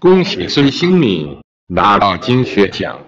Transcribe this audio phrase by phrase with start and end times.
[0.00, 3.07] 恭喜孙兴敏拿到金靴奖。